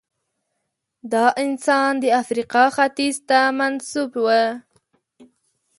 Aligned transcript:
دا 1.11 1.25
انسان 1.43 1.91
د 2.03 2.05
افریقا 2.21 2.65
ختیځ 2.75 3.15
ته 3.29 3.39
منسوب 3.57 4.11
و. 4.23 4.25